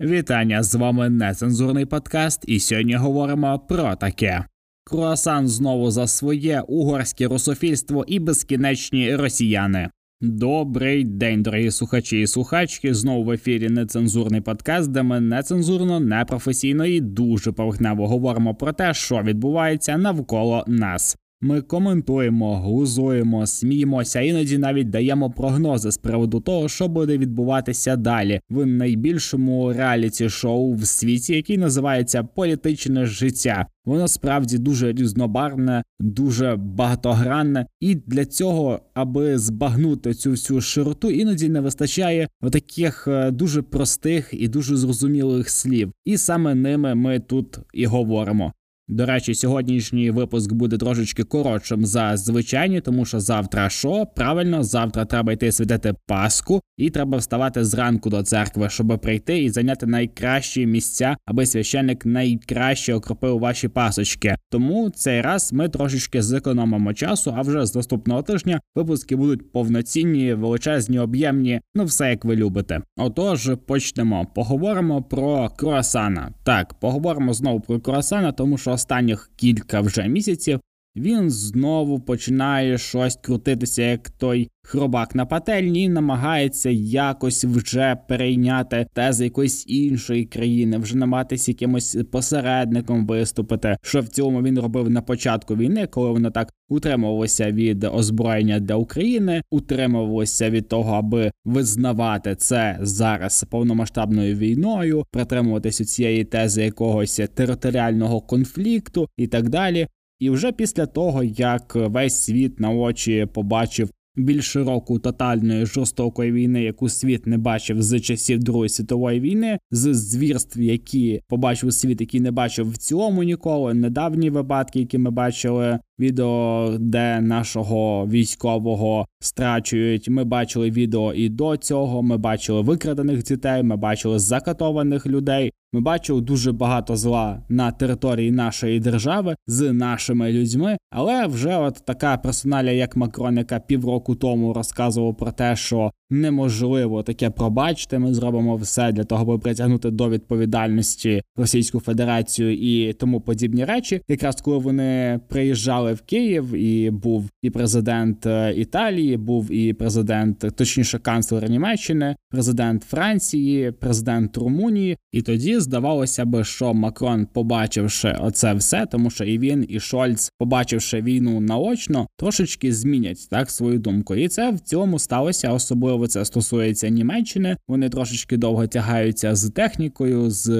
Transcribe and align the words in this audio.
Вітання 0.00 0.62
з 0.62 0.74
вами 0.74 1.10
нецензурний 1.10 1.86
подкаст, 1.86 2.44
і 2.46 2.60
сьогодні 2.60 2.94
говоримо 2.94 3.58
про 3.58 3.96
таке. 3.96 4.44
Круасан 4.84 5.48
знову 5.48 5.90
за 5.90 6.06
своє 6.06 6.60
угорське 6.60 7.26
русофільство 7.26 8.04
і 8.08 8.18
безкінечні 8.18 9.16
росіяни. 9.16 9.90
Добрий 10.20 11.04
день, 11.04 11.42
дорогі 11.42 11.70
слухачі 11.70 12.20
і 12.20 12.26
слухачки. 12.26 12.94
Знову 12.94 13.24
в 13.24 13.30
ефірі 13.30 13.68
нецензурний 13.68 14.40
подкаст, 14.40 14.90
де 14.90 15.02
ми 15.02 15.20
нецензурно, 15.20 16.00
непрофесійно 16.00 16.86
і 16.86 17.00
дуже 17.00 17.52
поверхнево 17.52 18.08
говоримо 18.08 18.54
про 18.54 18.72
те, 18.72 18.94
що 18.94 19.22
відбувається 19.22 19.96
навколо 19.96 20.64
нас. 20.66 21.16
Ми 21.40 21.62
коментуємо, 21.62 22.60
глузуємо, 22.60 23.46
сміємося, 23.46 24.20
іноді 24.20 24.58
навіть 24.58 24.90
даємо 24.90 25.30
прогнози 25.30 25.92
з 25.92 25.98
приводу 25.98 26.40
того, 26.40 26.68
що 26.68 26.88
буде 26.88 27.18
відбуватися 27.18 27.96
далі 27.96 28.40
в 28.50 28.66
найбільшому 28.66 29.72
реаліті 29.72 30.28
шоу 30.28 30.74
в 30.74 30.86
світі, 30.86 31.34
який 31.34 31.58
називається 31.58 32.22
Політичне 32.22 33.06
життя. 33.06 33.66
Воно 33.84 34.08
справді 34.08 34.58
дуже 34.58 34.92
різнобарне, 34.92 35.82
дуже 36.00 36.56
багатогранне, 36.56 37.66
і 37.80 37.94
для 37.94 38.24
цього, 38.24 38.80
аби 38.94 39.38
збагнути 39.38 40.14
цю 40.14 40.30
всю 40.30 40.60
широту, 40.60 41.10
іноді 41.10 41.48
не 41.48 41.60
вистачає 41.60 42.28
таких 42.52 43.08
е, 43.08 43.30
дуже 43.30 43.62
простих 43.62 44.28
і 44.32 44.48
дуже 44.48 44.76
зрозумілих 44.76 45.50
слів. 45.50 45.92
І 46.04 46.16
саме 46.16 46.54
ними 46.54 46.94
ми 46.94 47.20
тут 47.20 47.58
і 47.74 47.86
говоримо. 47.86 48.52
До 48.90 49.06
речі, 49.06 49.34
сьогоднішній 49.34 50.10
випуск 50.10 50.52
буде 50.52 50.78
трошечки 50.78 51.24
коротшим 51.24 51.86
за 51.86 52.16
звичайні, 52.16 52.80
тому 52.80 53.04
що 53.04 53.20
завтра 53.20 53.68
що? 53.68 54.06
Правильно, 54.16 54.62
завтра 54.62 55.04
треба 55.04 55.32
йти 55.32 55.52
святити 55.52 55.94
Пасху, 56.06 56.60
і 56.76 56.90
треба 56.90 57.18
вставати 57.18 57.64
зранку 57.64 58.10
до 58.10 58.22
церкви, 58.22 58.68
щоб 58.68 59.00
прийти 59.02 59.38
і 59.38 59.50
зайняти 59.50 59.86
найкращі 59.86 60.66
місця, 60.66 61.16
аби 61.26 61.46
священник 61.46 62.06
найкраще 62.06 62.94
окропив 62.94 63.38
ваші 63.38 63.68
пасочки. 63.68 64.36
Тому 64.50 64.90
цей 64.90 65.20
раз 65.20 65.52
ми 65.52 65.68
трошечки 65.68 66.22
зекономимо 66.22 66.94
часу. 66.94 67.34
А 67.36 67.42
вже 67.42 67.66
з 67.66 67.74
наступного 67.74 68.22
тижня 68.22 68.60
випуски 68.74 69.16
будуть 69.16 69.52
повноцінні, 69.52 70.34
величезні, 70.34 70.98
об'ємні. 70.98 71.60
Ну 71.74 71.84
все 71.84 72.10
як 72.10 72.24
ви 72.24 72.36
любите. 72.36 72.80
Отож, 72.96 73.50
почнемо. 73.66 74.26
Поговоримо 74.34 75.02
про 75.02 75.50
круасана. 75.56 76.32
Так, 76.44 76.74
поговоримо 76.74 77.34
знову 77.34 77.60
про 77.60 77.80
круасана, 77.80 78.32
тому 78.32 78.58
що 78.58 78.70
останніх 78.70 79.30
кілька 79.36 79.80
вже 79.80 80.08
місяців 80.08 80.60
він 81.00 81.30
знову 81.30 82.00
починає 82.00 82.78
щось 82.78 83.18
крутитися, 83.22 83.82
як 83.82 84.10
той 84.10 84.48
хробак 84.62 85.14
на 85.14 85.26
пательні, 85.26 85.82
і 85.82 85.88
намагається 85.88 86.70
якось 86.70 87.44
вже 87.44 87.96
перейняти 88.08 88.86
тези 88.92 89.24
якоїсь 89.24 89.64
іншої 89.68 90.24
країни, 90.24 90.78
вже 90.78 90.96
намагатися 90.96 91.50
якимось 91.50 91.96
посередником 92.12 93.06
виступити, 93.06 93.76
що 93.82 94.00
в 94.00 94.08
цьому 94.08 94.42
він 94.42 94.58
робив 94.58 94.90
на 94.90 95.02
початку 95.02 95.56
війни, 95.56 95.86
коли 95.86 96.10
воно 96.10 96.30
так 96.30 96.52
утримувалося 96.68 97.52
від 97.52 97.84
озброєння 97.84 98.60
для 98.60 98.74
України, 98.74 99.42
утримувалося 99.50 100.50
від 100.50 100.68
того, 100.68 100.94
аби 100.94 101.30
визнавати 101.44 102.34
це 102.34 102.78
зараз 102.80 103.44
повномасштабною 103.50 104.36
війною, 104.36 105.04
притримуватися 105.10 105.84
цієї 105.84 106.24
тези 106.24 106.64
якогось 106.64 107.20
територіального 107.34 108.20
конфлікту 108.20 109.08
і 109.16 109.26
так 109.26 109.48
далі. 109.48 109.86
І 110.18 110.30
вже 110.30 110.52
після 110.52 110.86
того, 110.86 111.24
як 111.24 111.74
весь 111.74 112.22
світ 112.24 112.60
на 112.60 112.70
очі 112.70 113.26
побачив 113.32 113.90
більш 114.16 114.44
широку 114.44 114.98
тотальної 114.98 115.66
жорстокої 115.66 116.32
війни, 116.32 116.62
яку 116.62 116.88
світ 116.88 117.26
не 117.26 117.38
бачив 117.38 117.82
з 117.82 118.00
часів 118.00 118.38
Другої 118.38 118.68
світової 118.68 119.20
війни, 119.20 119.58
з 119.70 119.94
звірств, 119.94 120.60
які 120.60 121.22
побачив 121.28 121.72
світ, 121.72 122.00
який 122.00 122.20
не 122.20 122.30
бачив 122.30 122.70
в 122.70 122.76
цілому 122.76 123.22
ніколи. 123.22 123.74
Недавні 123.74 124.30
випадки, 124.30 124.80
які 124.80 124.98
ми 124.98 125.10
бачили, 125.10 125.78
відео, 126.00 126.76
де 126.80 127.20
нашого 127.20 128.06
військового 128.06 129.06
страчують. 129.20 130.08
Ми 130.08 130.24
бачили 130.24 130.70
відео 130.70 131.12
і 131.14 131.28
до 131.28 131.56
цього. 131.56 132.02
Ми 132.02 132.16
бачили 132.16 132.60
викрадених 132.60 133.22
дітей, 133.22 133.62
ми 133.62 133.76
бачили 133.76 134.18
закатованих 134.18 135.06
людей. 135.06 135.52
Ми 135.72 135.80
бачили 135.80 136.20
дуже 136.20 136.52
багато 136.52 136.96
зла 136.96 137.42
на 137.48 137.70
території 137.70 138.30
нашої 138.30 138.80
держави 138.80 139.36
з 139.46 139.72
нашими 139.72 140.32
людьми, 140.32 140.76
але 140.90 141.26
вже 141.26 141.56
от 141.56 141.74
така 141.84 142.16
персоналя, 142.16 142.70
як 142.70 142.96
Макрон, 142.96 143.36
яка 143.36 143.58
півроку 143.58 144.14
тому 144.14 144.52
розказував 144.52 145.16
про 145.16 145.32
те, 145.32 145.56
що 145.56 145.90
неможливо 146.10 147.02
таке 147.02 147.30
пробачити. 147.30 147.98
Ми 147.98 148.14
зробимо 148.14 148.56
все 148.56 148.92
для 148.92 149.04
того, 149.04 149.22
аби 149.22 149.38
притягнути 149.38 149.90
до 149.90 150.08
відповідальності 150.08 151.22
Російську 151.36 151.80
Федерацію 151.80 152.52
і 152.52 152.92
тому 152.92 153.20
подібні 153.20 153.64
речі. 153.64 154.00
Якраз 154.08 154.40
коли 154.40 154.58
вони 154.58 155.20
приїжджали 155.28 155.92
в 155.92 156.00
Київ, 156.00 156.54
і 156.54 156.90
був 156.90 157.30
і 157.42 157.50
президент 157.50 158.26
е, 158.26 158.54
Італії, 158.56 159.16
був 159.16 159.52
і 159.52 159.72
президент, 159.72 160.38
точніше, 160.38 160.98
канцлер 160.98 161.50
Німеччини, 161.50 162.16
президент 162.30 162.82
Франції, 162.82 163.72
президент 163.72 164.36
Румунії. 164.36 164.96
І 165.12 165.22
тоді 165.22 165.60
здавалося 165.60 166.24
би, 166.24 166.44
що 166.44 166.74
Макрон, 166.74 167.26
побачивши 167.26 168.16
оце 168.20 168.54
все, 168.54 168.86
тому 168.86 169.10
що 169.10 169.24
і 169.24 169.38
він, 169.38 169.66
і 169.68 169.80
Шольц, 169.80 170.32
побачивши 170.38 171.02
війну 171.02 171.40
наочно, 171.40 172.06
трошечки 172.16 172.72
змінять 172.72 173.28
так 173.30 173.50
свою 173.50 173.78
думку. 173.78 174.14
І 174.14 174.28
це 174.28 174.50
в 174.50 174.60
цьому 174.60 174.98
сталося 174.98 175.52
особливо 175.52 176.06
це 176.06 176.24
стосується 176.24 176.88
Німеччини. 176.88 177.56
Вони 177.68 177.88
трошечки 177.88 178.36
довго 178.36 178.66
тягаються 178.66 179.34
з 179.34 179.50
технікою, 179.50 180.30
з 180.30 180.50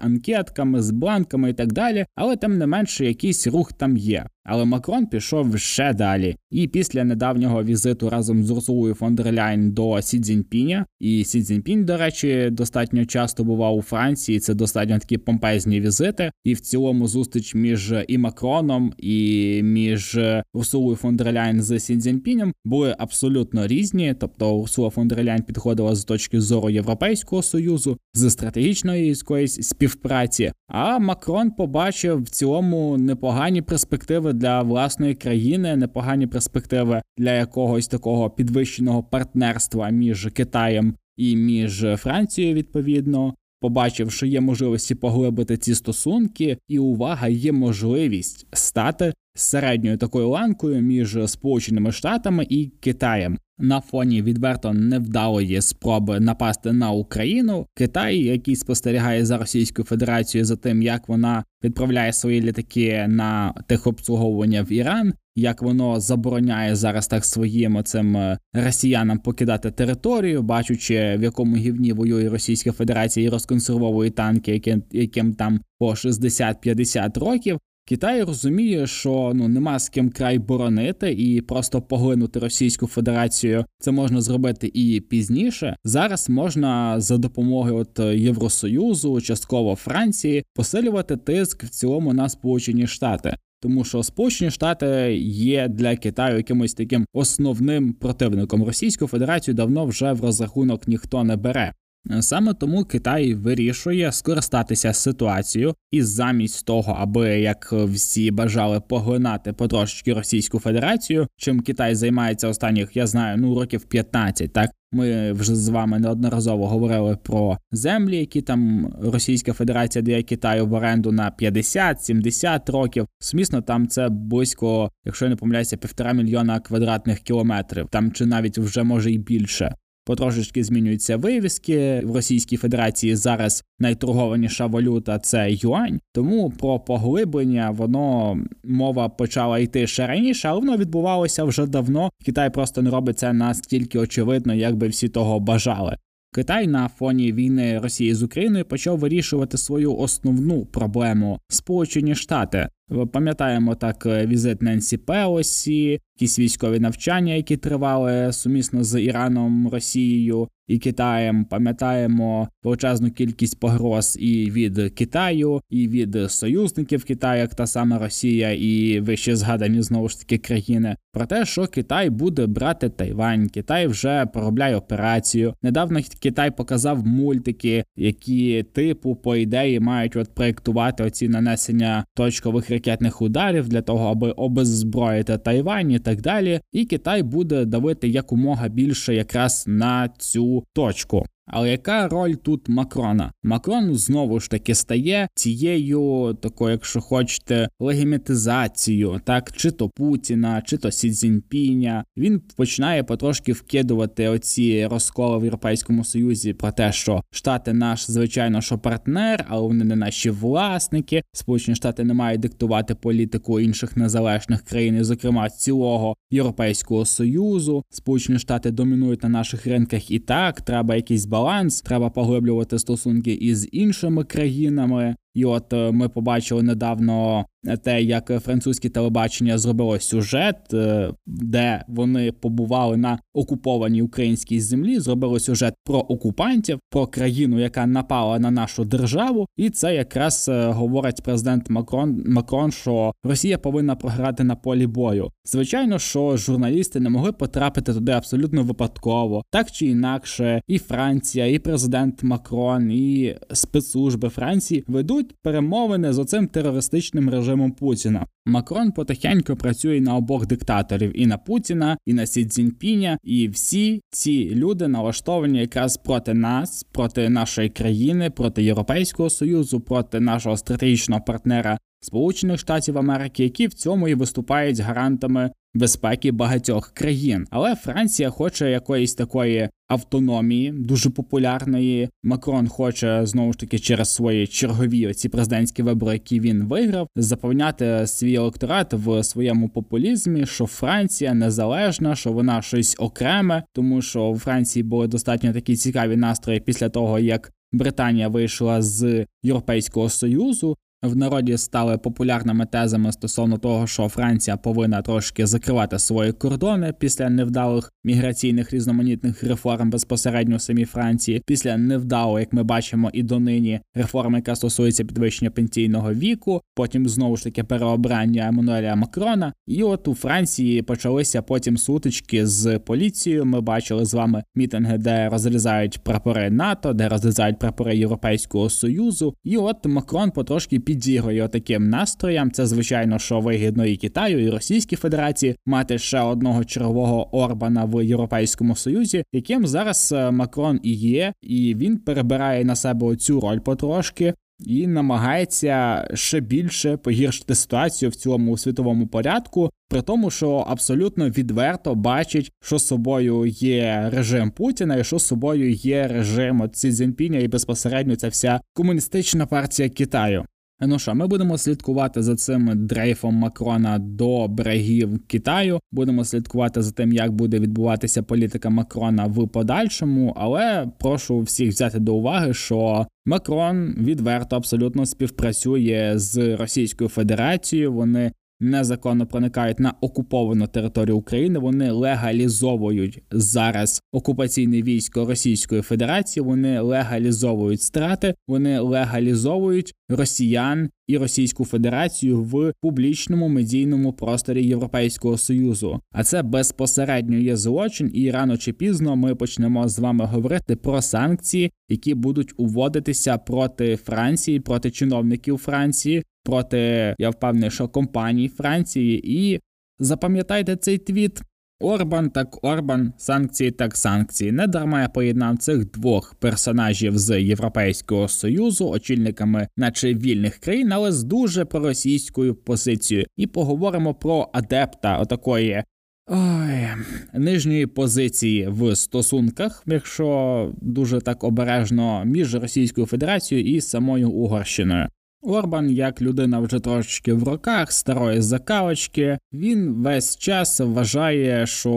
анкетками, 0.00 0.82
з 0.82 0.90
бланками 0.90 1.50
і 1.50 1.52
так 1.52 1.72
далі. 1.72 2.06
Але 2.14 2.36
тим 2.36 2.58
не 2.58 2.66
менше, 2.66 3.06
якийсь 3.06 3.46
рух 3.46 3.72
там 3.72 3.96
є. 3.96 4.26
Але 4.44 4.64
Макрон 4.64 5.06
пішов 5.06 5.58
ще 5.58 5.94
далі. 5.94 6.36
І 6.50 6.68
після 6.68 7.04
недавнього 7.04 7.64
візиту 7.64 8.10
разом 8.10 8.44
з 8.44 8.50
Урсулою 8.50 8.94
фон 8.94 9.14
дер 9.14 9.32
Ляйн 9.32 9.72
до 9.72 10.02
Сі 10.02 10.20
Цзіньпіня, 10.20 10.86
і 11.00 11.24
Сі 11.24 11.42
Цзіньпінь, 11.42 11.84
до 11.84 11.96
речі, 11.96 12.48
достатньо 12.52 13.06
часто 13.06 13.44
бував 13.44 13.76
у 13.76 13.82
Франції. 13.82 14.40
Це 14.40 14.54
достатньо 14.54 14.98
такі 14.98 15.18
помпезні 15.18 15.80
візити. 15.80 16.32
І 16.44 16.54
в 16.54 16.60
цілому 16.60 17.06
зустріч 17.06 17.54
між 17.54 17.94
і 18.08 18.18
Макроном, 18.18 18.92
і 18.98 19.60
між 19.62 20.18
Урсулою 20.54 20.96
фон 20.96 21.16
дер 21.16 21.32
Ляйн 21.32 21.62
з 21.62 21.80
Сі 21.80 21.96
Цзіньпінем 21.96 22.52
були 22.64 22.94
абсолютно 22.98 23.66
різні. 23.66 24.14
Тобто 24.20 24.54
Урсула 24.56 24.90
фон 24.90 25.08
дер 25.08 25.24
Ляйн 25.24 25.42
підходила 25.42 25.94
з 25.94 26.04
точки 26.04 26.40
зору 26.40 26.70
Європейського 26.70 27.42
союзу, 27.42 27.98
з 28.14 28.30
стратегічної 28.30 29.06
якоїсь 29.08 29.68
співпраці. 29.68 30.52
А 30.68 30.98
Макрон 30.98 31.50
побачив 31.50 32.22
в 32.22 32.28
цілому 32.28 32.98
непогані 32.98 33.62
перспективи 33.62 34.29
для 34.32 34.62
власної 34.62 35.14
країни, 35.14 35.76
непогані 35.76 36.26
перспективи 36.26 37.02
для 37.18 37.32
якогось 37.32 37.88
такого 37.88 38.30
підвищеного 38.30 39.02
партнерства 39.02 39.90
між 39.90 40.28
Китаєм 40.34 40.94
і 41.16 41.36
між 41.36 41.86
Францією, 41.96 42.54
відповідно. 42.54 43.34
Побачив, 43.60 44.12
що 44.12 44.26
є 44.26 44.40
можливості 44.40 44.94
поглибити 44.94 45.56
ці 45.56 45.74
стосунки, 45.74 46.58
і 46.68 46.78
увага 46.78 47.28
є 47.28 47.52
можливість 47.52 48.46
стати 48.52 49.12
середньою 49.34 49.96
такою 49.96 50.28
ланкою 50.28 50.82
між 50.82 51.18
Сполученими 51.26 51.92
Штатами 51.92 52.46
і 52.48 52.66
Китаєм 52.66 53.38
на 53.60 53.80
фоні 53.80 54.22
відверто 54.22 54.72
невдалої 54.72 55.62
спроби 55.62 56.20
напасти 56.20 56.72
на 56.72 56.90
Україну. 56.90 57.66
Китай, 57.74 58.18
який 58.18 58.56
спостерігає 58.56 59.24
за 59.24 59.38
Російською 59.38 59.86
Федерацією 59.86 60.44
за 60.44 60.56
тим, 60.56 60.82
як 60.82 61.08
вона 61.08 61.44
відправляє 61.64 62.12
свої 62.12 62.40
літаки 62.40 63.06
на 63.08 63.54
техобслуговування 63.66 64.62
в 64.62 64.72
Іран. 64.72 65.14
Як 65.36 65.62
воно 65.62 66.00
забороняє 66.00 66.76
зараз 66.76 67.06
так 67.06 67.24
своїм 67.24 67.84
цим 67.84 68.16
е, 68.16 68.38
росіянам 68.52 69.18
покидати 69.18 69.70
територію, 69.70 70.42
бачучи 70.42 71.16
в 71.18 71.22
якому 71.22 71.56
гівні 71.56 71.92
воює 71.92 72.28
Російська 72.28 72.72
Федерація 72.72 73.26
і 73.26 73.28
розконсервовує 73.28 74.10
танки, 74.10 74.52
яким 74.52 74.82
яким 74.92 75.34
там 75.34 75.60
по 75.78 75.90
60-50 75.90 77.20
років, 77.20 77.58
Китай 77.84 78.22
розуміє, 78.22 78.86
що 78.86 79.32
ну 79.34 79.48
нема 79.48 79.78
з 79.78 79.88
ким 79.88 80.10
край 80.10 80.38
боронити 80.38 81.12
і 81.12 81.40
просто 81.40 81.82
поглинути 81.82 82.38
Російську 82.38 82.86
Федерацію. 82.86 83.64
Це 83.78 83.90
можна 83.90 84.20
зробити 84.20 84.70
і 84.74 85.00
пізніше. 85.00 85.76
Зараз 85.84 86.30
можна 86.30 87.00
за 87.00 87.18
допомогою 87.18 87.76
от 87.76 87.98
Євросоюзу, 87.98 89.20
частково 89.20 89.74
Франції, 89.74 90.44
посилювати 90.54 91.16
тиск 91.16 91.64
в 91.64 91.68
цілому 91.68 92.12
на 92.12 92.28
Сполучені 92.28 92.86
Штати. 92.86 93.36
Тому 93.62 93.84
що 93.84 94.02
Сполучені 94.02 94.50
Штати 94.50 95.16
є 95.24 95.68
для 95.68 95.96
Китаю 95.96 96.36
якимось 96.36 96.74
таким 96.74 97.06
основним 97.12 97.92
противником. 97.92 98.64
Російську 98.64 99.06
Федерацію 99.06 99.54
давно 99.54 99.86
вже 99.86 100.12
в 100.12 100.20
розрахунок 100.20 100.88
ніхто 100.88 101.24
не 101.24 101.36
бере. 101.36 101.72
Саме 102.20 102.54
тому 102.54 102.84
Китай 102.84 103.34
вирішує 103.34 104.12
скористатися 104.12 104.92
ситуацією, 104.92 105.74
і 105.90 106.02
замість 106.02 106.66
того, 106.66 106.96
аби 107.00 107.40
як 107.40 107.72
всі 107.72 108.30
бажали 108.30 108.80
поглинати 108.80 109.52
потрошечки 109.52 110.14
Російську 110.14 110.58
Федерацію, 110.58 111.26
чим 111.36 111.60
Китай 111.60 111.94
займається 111.94 112.48
останніх, 112.48 112.96
я 112.96 113.06
знаю, 113.06 113.38
ну 113.38 113.54
років 113.54 113.84
15, 113.84 114.52
так 114.52 114.70
Ми 114.92 115.32
вже 115.32 115.56
з 115.56 115.68
вами 115.68 115.98
неодноразово 115.98 116.68
говорили 116.68 117.16
про 117.22 117.58
землі, 117.72 118.16
які 118.16 118.42
там 118.42 118.92
Російська 119.02 119.52
Федерація 119.52 120.02
дає 120.02 120.22
Китаю 120.22 120.66
в 120.66 120.72
оренду 120.72 121.12
на 121.12 121.32
50-70 121.40 122.72
років. 122.72 123.06
Сумісно, 123.18 123.62
там 123.62 123.88
це 123.88 124.08
близько, 124.08 124.90
якщо 125.04 125.24
я 125.24 125.28
не 125.28 125.36
помиляюся, 125.36 125.76
півтора 125.76 126.12
мільйона 126.12 126.60
квадратних 126.60 127.20
кілометрів, 127.20 127.88
там 127.90 128.12
чи 128.12 128.26
навіть 128.26 128.58
вже 128.58 128.82
може 128.82 129.12
й 129.12 129.18
більше. 129.18 129.74
Потрошечки 130.10 130.64
змінюються 130.64 131.16
вивіски 131.16 132.02
в 132.04 132.14
Російській 132.14 132.56
Федерації. 132.56 133.16
Зараз 133.16 133.64
найторгованіша 133.78 134.66
валюта 134.66 135.18
це 135.18 135.52
юань. 135.52 136.00
Тому 136.12 136.50
про 136.50 136.78
поглиблення 136.80 137.70
воно 137.70 138.38
мова 138.64 139.08
почала 139.08 139.58
йти 139.58 139.86
ще 139.86 140.06
раніше, 140.06 140.48
але 140.48 140.60
воно 140.60 140.76
відбувалося 140.76 141.44
вже 141.44 141.66
давно. 141.66 142.10
Китай 142.24 142.50
просто 142.50 142.82
не 142.82 142.90
робить 142.90 143.18
це 143.18 143.32
настільки 143.32 143.98
очевидно, 143.98 144.54
як 144.54 144.76
би 144.76 144.88
всі 144.88 145.08
того 145.08 145.40
бажали. 145.40 145.96
Китай 146.34 146.66
на 146.66 146.88
фоні 146.88 147.32
війни 147.32 147.78
Росії 147.78 148.14
з 148.14 148.22
Україною 148.22 148.64
почав 148.64 148.98
вирішувати 148.98 149.58
свою 149.58 149.96
основну 149.96 150.64
проблему 150.64 151.38
Сполучені 151.48 152.14
Штати. 152.14 152.68
Пам'ятаємо 153.12 153.74
так 153.74 154.06
візит 154.06 154.62
Ненсі 154.62 154.96
Пелосі, 154.96 156.00
якісь 156.20 156.38
військові 156.38 156.80
навчання, 156.80 157.34
які 157.34 157.56
тривали 157.56 158.32
сумісно 158.32 158.84
з 158.84 159.00
Іраном, 159.00 159.68
Росією 159.68 160.48
і 160.70 160.78
Китаєм. 160.78 161.44
Пам'ятаємо 161.44 162.48
величезну 162.64 163.10
кількість 163.10 163.60
погроз 163.60 164.16
і 164.20 164.50
від 164.50 164.94
Китаю, 164.94 165.60
і 165.70 165.88
від 165.88 166.30
союзників 166.30 167.04
Китаю, 167.04 167.40
як 167.40 167.54
та 167.54 167.66
сама 167.66 167.98
Росія, 167.98 168.52
і 168.52 169.00
вище 169.00 169.36
згадані 169.36 169.82
знову 169.82 170.08
ж 170.08 170.20
таки 170.20 170.38
країни. 170.38 170.96
Про 171.12 171.26
те, 171.26 171.44
що 171.44 171.66
Китай 171.66 172.10
буде 172.10 172.46
брати 172.46 172.88
Тайвань, 172.88 173.48
Китай 173.48 173.86
вже 173.86 174.26
проробляє 174.26 174.76
операцію. 174.76 175.54
Недавно 175.62 176.00
Китай 176.20 176.50
показав 176.50 177.06
мультики, 177.06 177.84
які 177.96 178.62
типу 178.62 179.14
по 179.14 179.36
ідеї 179.36 179.80
мають 179.80 180.16
от 180.16 180.34
проєктувати 180.34 181.04
оці 181.04 181.28
нанесення 181.28 182.04
точкових 182.14 182.70
ракетних 182.70 183.22
ударів 183.22 183.68
для 183.68 183.82
того, 183.82 184.08
аби 184.08 184.30
обеззброїти 184.30 185.38
Тайвань 185.38 185.90
так 186.10 186.20
далі. 186.20 186.60
І 186.72 186.84
Китай 186.84 187.22
буде 187.22 187.64
давити 187.64 188.08
якомога 188.08 188.68
більше 188.68 189.14
якраз 189.14 189.64
на 189.66 190.08
цю 190.18 190.64
точку. 190.72 191.26
Але 191.52 191.70
яка 191.70 192.08
роль 192.08 192.34
тут 192.34 192.68
Макрона? 192.68 193.32
Макрон 193.42 193.94
знову 193.94 194.40
ж 194.40 194.50
таки 194.50 194.74
стає 194.74 195.28
цією 195.34 196.36
такою, 196.42 196.72
якщо 196.72 197.00
хочете, 197.00 197.68
легімітизацією, 197.80 199.20
так 199.24 199.52
чи 199.52 199.70
то 199.70 199.88
Путіна, 199.88 200.62
чи 200.62 200.76
то 200.76 200.90
Сі 200.90 201.10
Цзіньпіня. 201.10 202.04
Він 202.16 202.42
починає 202.56 203.02
потрошки 203.02 203.52
вкидувати 203.52 204.28
оці 204.28 204.86
розколи 204.86 205.38
в 205.38 205.44
Європейському 205.44 206.04
Союзі 206.04 206.52
про 206.52 206.72
те, 206.72 206.92
що 206.92 207.22
Штати 207.30 207.72
наш, 207.72 208.10
звичайно, 208.10 208.60
що 208.60 208.78
партнер, 208.78 209.44
але 209.48 209.62
вони 209.62 209.84
не 209.84 209.96
наші 209.96 210.30
власники. 210.30 211.22
Сполучені 211.32 211.74
Штати 211.74 212.04
не 212.04 212.14
мають 212.14 212.40
диктувати 212.40 212.94
політику 212.94 213.60
інших 213.60 213.96
незалежних 213.96 214.62
країн, 214.62 215.04
зокрема 215.04 215.50
цілого 215.50 216.16
Європейського 216.30 217.04
союзу. 217.04 217.82
Сполучені 217.90 218.38
Штати 218.38 218.70
домінують 218.70 219.22
на 219.22 219.28
наших 219.28 219.66
ринках 219.66 220.10
і 220.10 220.18
так 220.18 220.60
треба 220.60 220.96
якийсь 220.96 221.26
баланс 221.26 221.39
баланс, 221.40 221.80
треба 221.80 222.10
поглиблювати 222.10 222.78
стосунки 222.78 223.32
із 223.32 223.68
іншими 223.72 224.24
країнами. 224.24 225.16
І 225.34 225.44
от 225.44 225.72
е, 225.72 225.92
ми 225.92 226.08
побачили 226.08 226.62
недавно 226.62 227.44
те, 227.84 228.02
як 228.02 228.42
французьке 228.42 228.88
телебачення 228.88 229.58
зробило 229.58 230.00
сюжет, 230.00 230.74
е, 230.74 231.12
де 231.26 231.84
вони 231.88 232.32
побували 232.32 232.96
на 232.96 233.18
окупованій 233.34 234.02
українській 234.02 234.60
землі, 234.60 235.00
зробили 235.00 235.40
сюжет 235.40 235.74
про 235.84 235.98
окупантів, 235.98 236.78
про 236.90 237.06
країну, 237.06 237.60
яка 237.60 237.86
напала 237.86 238.38
на 238.38 238.50
нашу 238.50 238.84
державу, 238.84 239.46
і 239.56 239.70
це 239.70 239.94
якраз 239.94 240.48
е, 240.48 240.66
говорить 240.66 241.22
президент 241.24 241.70
Макрон 241.70 242.24
Макрон, 242.26 242.72
що 242.72 243.12
Росія 243.24 243.58
повинна 243.58 243.96
програти 243.96 244.44
на 244.44 244.56
полі 244.56 244.86
бою. 244.86 245.30
Звичайно, 245.44 245.98
що 245.98 246.36
журналісти 246.36 247.00
не 247.00 247.10
могли 247.10 247.32
потрапити 247.32 247.94
туди 247.94 248.12
абсолютно 248.12 248.62
випадково, 248.62 249.42
так 249.50 249.70
чи 249.70 249.86
інакше, 249.86 250.62
і 250.66 250.78
Франція, 250.78 251.46
і 251.46 251.58
президент 251.58 252.22
Макрон, 252.22 252.90
і 252.92 253.36
спецслужби 253.52 254.28
Франції 254.28 254.84
ведуть 254.86 255.19
перемовини 255.42 256.12
з 256.12 256.18
оцим 256.18 256.48
терористичним 256.48 257.30
режимом 257.30 257.72
Путіна. 257.72 258.26
Макрон 258.46 258.92
потихеньку 258.92 259.56
працює 259.56 260.00
на 260.00 260.16
обох 260.16 260.46
диктаторів: 260.46 261.20
і 261.20 261.26
на 261.26 261.38
Путіна, 261.38 261.98
і 262.06 262.14
на 262.14 262.26
Сі 262.26 262.44
Цзіньпіня. 262.44 263.18
І 263.24 263.48
всі 263.48 264.00
ці 264.10 264.54
люди 264.54 264.88
налаштовані 264.88 265.58
якраз 265.58 265.96
проти 265.96 266.34
нас, 266.34 266.84
проти 266.92 267.28
нашої 267.28 267.68
країни, 267.68 268.30
проти 268.30 268.62
Європейського 268.62 269.30
союзу, 269.30 269.80
проти 269.80 270.20
нашого 270.20 270.56
стратегічного 270.56 271.22
партнера. 271.22 271.78
Сполучених 272.02 272.58
Штатів 272.58 272.98
Америки, 272.98 273.44
які 273.44 273.66
в 273.66 273.74
цьому 273.74 274.08
і 274.08 274.14
виступають 274.14 274.80
гарантами 274.80 275.50
безпеки 275.74 276.32
багатьох 276.32 276.88
країн. 276.88 277.46
Але 277.50 277.74
Франція 277.74 278.30
хоче 278.30 278.70
якоїсь 278.70 279.14
такої 279.14 279.68
автономії, 279.88 280.72
дуже 280.76 281.10
популярної. 281.10 282.08
Макрон 282.22 282.68
хоче 282.68 283.26
знову 283.26 283.52
ж 283.52 283.58
таки 283.58 283.78
через 283.78 284.14
свої 284.14 284.46
чергові 284.46 285.06
оці 285.06 285.28
президентські 285.28 285.82
вибори, 285.82 286.12
які 286.12 286.40
він 286.40 286.64
виграв, 286.64 287.08
заповняти 287.16 288.06
свій 288.06 288.34
електорат 288.34 288.92
в 288.92 289.22
своєму 289.22 289.68
популізмі, 289.68 290.46
що 290.46 290.66
Франція 290.66 291.34
незалежна, 291.34 292.14
що 292.16 292.32
вона 292.32 292.62
щось 292.62 292.96
окреме, 292.98 293.62
тому 293.72 294.02
що 294.02 294.28
у 294.28 294.38
Франції 294.38 294.82
були 294.82 295.06
достатньо 295.06 295.52
такі 295.52 295.76
цікаві 295.76 296.16
настрої 296.16 296.60
після 296.60 296.88
того, 296.88 297.18
як 297.18 297.52
Британія 297.72 298.28
вийшла 298.28 298.82
з 298.82 299.26
Європейського 299.42 300.08
союзу, 300.08 300.76
в 301.02 301.16
народі 301.16 301.56
стали 301.56 301.98
популярними 301.98 302.66
тезами 302.66 303.12
стосовно 303.12 303.58
того, 303.58 303.86
що 303.86 304.08
Франція 304.08 304.56
повинна 304.56 305.02
трошки 305.02 305.46
закривати 305.46 305.98
свої 305.98 306.32
кордони 306.32 306.94
після 306.98 307.30
невдалих 307.30 307.92
міграційних 308.04 308.72
різноманітних 308.72 309.42
реформ 309.42 309.90
безпосередньо 309.90 310.56
в 310.56 310.60
самій 310.60 310.84
Франції, 310.84 311.42
після 311.46 311.76
невдалої, 311.76 312.42
як 312.42 312.52
ми 312.52 312.62
бачимо, 312.62 313.10
і 313.12 313.22
донині 313.22 313.80
реформи, 313.94 314.38
яка 314.38 314.56
стосується 314.56 315.04
підвищення 315.04 315.50
пенсійного 315.50 316.14
віку, 316.14 316.60
потім 316.74 317.08
знову 317.08 317.36
ж 317.36 317.44
таки 317.44 317.64
переобрання 317.64 318.48
Еммануеля 318.48 318.96
Макрона. 318.96 319.52
І 319.66 319.82
от 319.82 320.08
у 320.08 320.14
Франції 320.14 320.82
почалися 320.82 321.42
потім 321.42 321.76
сутички 321.78 322.46
з 322.46 322.78
поліцією. 322.78 323.44
Ми 323.44 323.60
бачили 323.60 324.04
з 324.04 324.14
вами 324.14 324.44
мітинги, 324.54 324.98
де 324.98 325.28
розрізають 325.28 325.98
прапори 325.98 326.50
НАТО, 326.50 326.92
де 326.92 327.08
розрізають 327.08 327.58
прапори 327.58 327.96
Європейського 327.96 328.70
союзу. 328.70 329.34
І 329.44 329.56
от 329.56 329.86
Макрон 329.86 330.30
потрошки 330.30 330.78
підігрує 330.90 331.48
таким 331.48 331.88
настроям. 331.90 332.50
Це 332.50 332.66
звичайно, 332.66 333.18
що 333.18 333.40
вигідно 333.40 333.86
і 333.86 333.96
Китаю, 333.96 334.38
і 334.38 334.50
Російській 334.50 334.96
Федерації 334.96 335.56
мати 335.66 335.98
ще 335.98 336.20
одного 336.20 336.64
чергового 336.64 337.36
Орбана 337.36 337.84
в 337.84 338.04
Європейському 338.04 338.76
Союзі, 338.76 339.24
яким 339.32 339.66
зараз 339.66 340.12
е, 340.12 340.30
Макрон 340.30 340.80
і 340.82 340.92
є, 340.92 341.32
і 341.42 341.74
він 341.74 341.98
перебирає 341.98 342.64
на 342.64 342.76
себе 342.76 343.16
цю 343.16 343.40
роль 343.40 343.58
потрошки. 343.58 344.34
І 344.66 344.86
намагається 344.86 346.08
ще 346.14 346.40
більше 346.40 346.96
погіршити 346.96 347.54
ситуацію 347.54 348.10
в 348.10 348.14
цілому 348.14 348.58
світовому 348.58 349.06
порядку, 349.06 349.70
при 349.88 350.02
тому, 350.02 350.30
що 350.30 350.50
абсолютно 350.50 351.28
відверто 351.28 351.94
бачить, 351.94 352.52
що 352.62 352.78
собою 352.78 353.46
є 353.46 354.10
режим 354.12 354.50
Путіна, 354.50 354.96
і 354.96 355.04
що 355.04 355.18
собою 355.18 355.70
є 355.70 356.08
режим 356.08 356.70
Цзіньпіня 356.72 357.38
і 357.38 357.48
безпосередньо 357.48 358.16
ця 358.16 358.28
вся 358.28 358.60
комуністична 358.74 359.46
партія 359.46 359.88
Китаю. 359.88 360.44
Ну 360.82 360.98
що, 360.98 361.14
ми 361.14 361.26
будемо 361.26 361.58
слідкувати 361.58 362.22
за 362.22 362.36
цим 362.36 362.86
дрейфом 362.86 363.34
Макрона 363.34 363.98
до 363.98 364.48
берегів 364.48 365.26
Китаю. 365.26 365.80
Будемо 365.92 366.24
слідкувати 366.24 366.82
за 366.82 366.92
тим, 366.92 367.12
як 367.12 367.32
буде 367.32 367.58
відбуватися 367.58 368.22
політика 368.22 368.70
Макрона 368.70 369.26
в 369.26 369.48
подальшому. 369.48 370.34
Але 370.36 370.88
прошу 370.98 371.40
всіх 371.40 371.70
взяти 371.70 371.98
до 371.98 372.14
уваги, 372.14 372.54
що 372.54 373.06
Макрон 373.26 373.94
відверто 373.98 374.56
абсолютно 374.56 375.06
співпрацює 375.06 376.12
з 376.16 376.56
Російською 376.56 377.10
Федерацією. 377.10 377.92
Вони 377.92 378.32
незаконно 378.60 379.26
проникають 379.26 379.80
на 379.80 379.94
окуповану 380.00 380.66
територію 380.66 381.16
України. 381.16 381.58
Вони 381.58 381.90
легалізовують 381.90 383.22
зараз 383.30 384.02
окупаційне 384.12 384.82
військо 384.82 385.24
Російської 385.24 385.82
Федерації. 385.82 386.44
Вони 386.44 386.80
легалізовують 386.80 387.82
страти, 387.82 388.34
вони 388.48 388.78
легалізовують 388.78 389.94
росіян 390.08 390.90
і 391.06 391.16
Російську 391.18 391.64
Федерацію 391.64 392.42
в 392.42 392.72
публічному 392.80 393.48
медійному 393.48 394.12
просторі 394.12 394.66
Європейського 394.66 395.38
союзу. 395.38 396.00
А 396.12 396.24
це 396.24 396.42
безпосередньо 396.42 397.36
є 397.36 397.56
злочин, 397.56 398.10
і 398.14 398.30
рано 398.30 398.56
чи 398.56 398.72
пізно 398.72 399.16
ми 399.16 399.34
почнемо 399.34 399.88
з 399.88 399.98
вами 399.98 400.24
говорити 400.24 400.76
про 400.76 401.02
санкції, 401.02 401.70
які 401.88 402.14
будуть 402.14 402.52
уводитися 402.56 403.38
проти 403.38 403.96
Франції, 403.96 404.60
проти 404.60 404.90
чиновників 404.90 405.58
Франції, 405.58 406.22
проти 406.50 407.14
я 407.18 407.30
впевнений, 407.30 407.70
що 407.70 407.88
компаній 407.88 408.48
Франції. 408.48 409.40
І 409.40 409.60
запам'ятайте 409.98 410.76
цей 410.76 410.98
твіт. 410.98 411.40
Орбан 411.82 412.30
так 412.30 412.64
Орбан, 412.64 413.12
санкції 413.18 413.70
так 413.70 413.96
санкції. 413.96 414.52
Не 414.52 414.66
дарма 414.66 415.02
я 415.02 415.08
поєднав 415.08 415.58
цих 415.58 415.90
двох 415.90 416.34
персонажів 416.34 417.18
з 417.18 417.40
Європейського 417.40 418.28
союзу, 418.28 418.88
очільниками, 418.88 419.68
наче 419.76 420.14
вільних 420.14 420.58
країн, 420.58 420.92
але 420.92 421.12
з 421.12 421.24
дуже 421.24 421.64
проросійською 421.64 422.54
позицією. 422.54 423.26
І 423.36 423.46
поговоримо 423.46 424.14
про 424.14 424.48
адепта 424.52 425.18
отакої. 425.18 425.82
Ой, 426.26 426.86
нижньої 427.34 427.86
позиції 427.86 428.68
в 428.68 428.96
стосунках, 428.96 429.82
якщо 429.86 430.72
дуже 430.82 431.20
так 431.20 431.44
обережно 431.44 432.24
між 432.24 432.54
Російською 432.54 433.06
Федерацією 433.06 433.76
і 433.76 433.80
самою 433.80 434.30
Угорщиною. 434.30 435.08
Орбан, 435.42 435.90
як 435.90 436.22
людина 436.22 436.60
вже 436.60 436.80
трошечки 436.80 437.32
в 437.32 437.42
роках 437.42 437.92
старої 437.92 438.40
закавочки, 438.40 439.38
він 439.52 439.92
весь 439.92 440.36
час 440.36 440.80
вважає, 440.80 441.66
що 441.66 441.92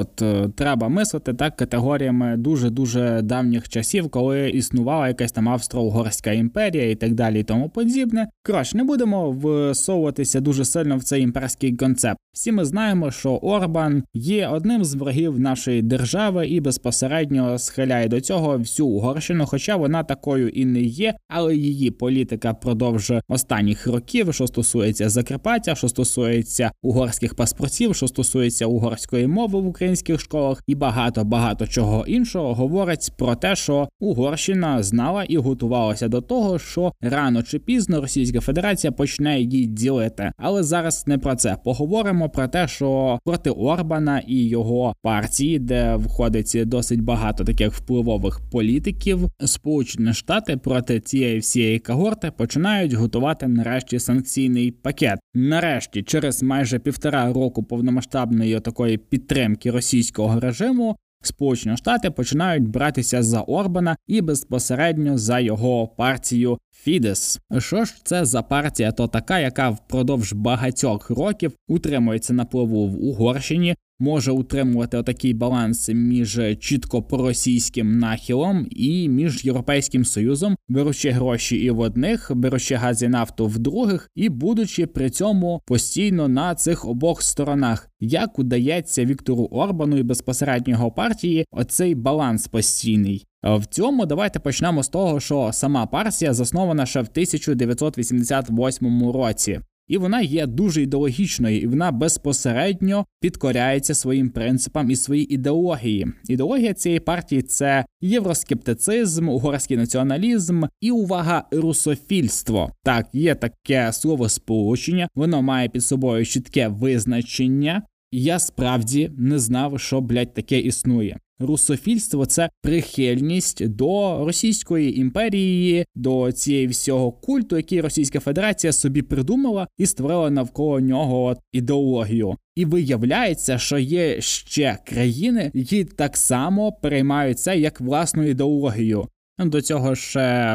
от 0.00 0.22
е, 0.22 0.48
треба 0.56 0.88
мислити 0.88 1.34
так 1.34 1.56
категоріями 1.56 2.36
дуже 2.36 2.70
дуже 2.70 3.22
давніх 3.22 3.68
часів, 3.68 4.08
коли 4.10 4.50
існувала 4.50 5.08
якась 5.08 5.32
там 5.32 5.48
Австро-Угорська 5.48 6.32
імперія 6.32 6.90
і 6.90 6.94
так 6.94 7.14
далі, 7.14 7.40
і 7.40 7.44
тому 7.44 7.68
подібне. 7.68 8.28
Коротше, 8.44 8.76
не 8.76 8.84
будемо 8.84 9.30
всовуватися 9.70 10.40
дуже 10.40 10.64
сильно 10.64 10.96
в 10.96 11.02
цей 11.02 11.22
імперський 11.22 11.76
концепт. 11.76 12.18
Всі 12.32 12.52
ми 12.52 12.64
знаємо, 12.64 13.10
що 13.10 13.30
Орбан 13.30 14.02
є 14.14 14.48
одним 14.48 14.84
з 14.84 14.94
ворогів 14.94 15.40
нашої 15.40 15.82
держави 15.82 16.46
і 16.46 16.60
безпосередньо 16.60 17.58
схиляє 17.58 18.08
до 18.08 18.20
цього 18.20 18.58
всю 18.58 18.88
Угорщину, 18.88 19.46
хоча 19.46 19.76
вона 19.76 20.04
такою 20.04 20.48
і 20.48 20.64
не 20.64 20.80
є, 20.80 21.14
але 21.28 21.56
її 21.56 21.90
політика 21.90 22.54
впродовж 22.76 23.12
останніх 23.28 23.86
років, 23.86 24.34
що 24.34 24.46
стосується 24.46 25.08
Закарпаття, 25.08 25.74
що 25.74 25.88
стосується 25.88 26.70
угорських 26.82 27.34
паспортів, 27.34 27.94
що 27.94 28.08
стосується 28.08 28.66
угорської 28.66 29.26
мови 29.26 29.60
в 29.60 29.66
українських 29.66 30.20
школах, 30.20 30.62
і 30.66 30.74
багато 30.74 31.24
багато 31.24 31.66
чого 31.66 32.04
іншого 32.06 32.54
говорить 32.54 33.12
про 33.18 33.34
те, 33.34 33.56
що 33.56 33.88
Угорщина 34.00 34.82
знала 34.82 35.24
і 35.24 35.36
готувалася 35.36 36.08
до 36.08 36.20
того, 36.20 36.58
що 36.58 36.92
рано 37.00 37.42
чи 37.42 37.58
пізно 37.58 38.00
Російська 38.00 38.40
Федерація 38.40 38.92
почне 38.92 39.40
її 39.40 39.66
ділити. 39.66 40.32
Але 40.38 40.62
зараз 40.62 41.06
не 41.06 41.18
про 41.18 41.36
це 41.36 41.56
поговоримо 41.64 42.28
про 42.28 42.48
те, 42.48 42.68
що 42.68 43.18
проти 43.24 43.50
Орбана 43.50 44.22
і 44.26 44.48
його 44.48 44.94
партії, 45.02 45.58
де 45.58 45.96
входить 45.96 46.62
досить 46.66 47.00
багато 47.00 47.44
таких 47.44 47.72
впливових 47.72 48.40
політиків, 48.52 49.20
Сполучені 49.44 50.12
Штати 50.12 50.56
проти 50.56 51.00
цієї 51.00 51.38
всієї 51.38 51.78
когорти 51.78 52.32
починають 52.36 52.65
починають 52.66 52.92
готувати 52.92 53.48
нарешті 53.48 53.98
санкційний 53.98 54.70
пакет. 54.70 55.18
Нарешті, 55.34 56.02
через 56.02 56.42
майже 56.42 56.78
півтора 56.78 57.32
року 57.32 57.62
повномасштабної 57.62 58.60
такої 58.60 58.98
підтримки 58.98 59.70
російського 59.70 60.40
режиму. 60.40 60.96
Сполучені 61.22 61.76
Штати 61.76 62.10
починають 62.10 62.68
братися 62.68 63.22
за 63.22 63.40
Орбана 63.40 63.96
і 64.06 64.20
безпосередньо 64.20 65.18
за 65.18 65.40
його 65.40 65.88
партію 65.88 66.58
Фідес. 66.74 67.40
Що 67.58 67.84
ж 67.84 67.94
це 68.04 68.24
за 68.24 68.42
партія, 68.42 68.92
то 68.92 69.08
така, 69.08 69.38
яка 69.38 69.70
впродовж 69.70 70.32
багатьох 70.32 71.10
років 71.10 71.52
утримується 71.68 72.32
на 72.32 72.44
плаву 72.44 72.88
в 72.88 73.04
Угорщині, 73.04 73.76
може 73.98 74.32
утримувати 74.32 74.96
отакий 74.96 75.34
баланс 75.34 75.88
між 75.88 76.40
чітко 76.60 77.02
проросійським 77.02 77.98
нахилом 77.98 78.66
і 78.70 79.08
між 79.08 79.44
європейським 79.44 80.04
союзом, 80.04 80.56
беручи 80.68 81.10
гроші 81.10 81.56
і 81.56 81.70
в 81.70 81.80
одних, 81.80 82.30
беручи 82.34 82.74
газ 82.74 83.02
і 83.02 83.08
нафту 83.08 83.46
в 83.46 83.58
других, 83.58 84.10
і 84.14 84.28
будучи 84.28 84.86
при 84.86 85.10
цьому 85.10 85.62
постійно 85.66 86.28
на 86.28 86.54
цих 86.54 86.84
обох 86.84 87.22
сторонах, 87.22 87.88
як 88.00 88.38
удається 88.38 89.04
Віктору 89.04 89.44
Орбану 89.44 89.96
і 89.96 90.02
безпосередньо 90.02 90.90
партії 90.90 91.44
оцей 91.50 91.94
баланс 91.94 92.48
постійний. 92.48 93.26
В 93.42 93.66
цьому 93.66 94.06
давайте 94.06 94.38
почнемо 94.38 94.82
з 94.82 94.88
того, 94.88 95.20
що 95.20 95.50
сама 95.52 95.86
партія 95.86 96.34
заснована 96.34 96.86
ще 96.86 97.00
в 97.00 97.08
1988 97.12 99.10
році 99.10 99.60
і 99.88 99.98
вона 99.98 100.20
є 100.20 100.46
дуже 100.46 100.82
ідеологічною, 100.82 101.60
і 101.60 101.66
вона 101.66 101.92
безпосередньо 101.92 103.06
підкоряється 103.20 103.94
своїм 103.94 104.30
принципам 104.30 104.90
і 104.90 104.96
своїй 104.96 105.34
ідеології. 105.34 106.06
Ідеологія 106.28 106.74
цієї 106.74 107.00
партії 107.00 107.42
це 107.42 107.84
євроскептицизм, 108.00 109.28
угорський 109.28 109.76
націоналізм 109.76 110.64
і 110.80 110.90
увага 110.90 111.44
русофільство. 111.50 112.72
Так, 112.84 113.06
є 113.12 113.34
таке 113.34 113.92
слово 113.92 114.28
сполучення, 114.28 115.08
воно 115.14 115.42
має 115.42 115.68
під 115.68 115.84
собою 115.84 116.26
чітке 116.26 116.68
визначення. 116.68 117.82
Я 118.12 118.38
справді 118.38 119.10
не 119.18 119.38
знав, 119.38 119.80
що 119.80 120.00
блядь, 120.00 120.34
таке 120.34 120.58
існує. 120.58 121.18
Русофільство 121.38 122.26
це 122.26 122.50
прихильність 122.62 123.68
до 123.68 124.24
Російської 124.24 125.00
імперії, 125.00 125.84
до 125.94 126.32
цієї 126.32 126.66
всього 126.66 127.12
культу, 127.12 127.56
який 127.56 127.80
Російська 127.80 128.20
Федерація 128.20 128.72
собі 128.72 129.02
придумала 129.02 129.68
і 129.78 129.86
створила 129.86 130.30
навколо 130.30 130.80
нього 130.80 131.36
ідеологію. 131.52 132.36
І 132.54 132.64
виявляється, 132.64 133.58
що 133.58 133.78
є 133.78 134.20
ще 134.20 134.78
країни, 134.86 135.50
які 135.54 135.84
так 135.84 136.16
само 136.16 136.72
переймають 136.72 137.38
це 137.38 137.58
як 137.58 137.80
власну 137.80 138.22
ідеологію. 138.22 139.08
До 139.38 139.62
цього 139.62 139.94
ж 139.94 140.14